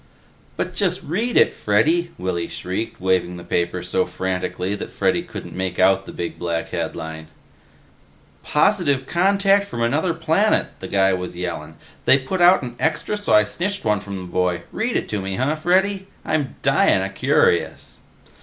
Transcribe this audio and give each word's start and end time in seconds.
"But 0.57 0.73
just 0.73 1.03
read 1.03 1.37
it, 1.37 1.53
Freddy," 1.55 2.09
Willy 2.17 2.47
shrieked, 2.47 2.99
waving 2.99 3.37
the 3.37 3.43
paper 3.43 3.83
so 3.83 4.07
frantically 4.07 4.73
that 4.73 4.91
Freddy 4.91 5.21
couldn't 5.21 5.55
make 5.55 5.77
out 5.77 6.07
the 6.07 6.11
big 6.11 6.39
black 6.39 6.69
headline. 6.69 7.27
"'Positive 8.41 9.05
contact 9.05 9.67
from 9.67 9.83
another 9.83 10.15
planet,' 10.15 10.69
the 10.79 10.87
guy 10.87 11.13
was 11.13 11.37
yellin'. 11.37 11.75
They 12.05 12.17
put 12.17 12.41
out 12.41 12.63
an 12.63 12.77
Extra 12.79 13.15
so 13.15 13.33
I 13.35 13.43
snitched 13.43 13.85
one 13.85 13.99
from 13.99 14.17
the 14.17 14.23
boy. 14.23 14.63
Read 14.71 14.97
it 14.97 15.07
to 15.09 15.21
me, 15.21 15.35
huh, 15.35 15.55
Freddy? 15.55 16.07
I'm 16.25 16.55
dyin' 16.63 17.03
o' 17.03 17.09
curious." 17.13 17.99